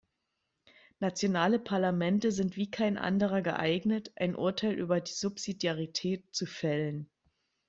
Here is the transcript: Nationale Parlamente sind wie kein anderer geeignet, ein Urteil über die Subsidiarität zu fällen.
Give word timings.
Nationale 0.99 1.59
Parlamente 1.59 2.31
sind 2.31 2.55
wie 2.55 2.71
kein 2.71 2.97
anderer 2.97 3.43
geeignet, 3.43 4.11
ein 4.15 4.35
Urteil 4.35 4.73
über 4.73 4.99
die 4.99 5.11
Subsidiarität 5.11 6.23
zu 6.33 6.47
fällen. 6.47 7.07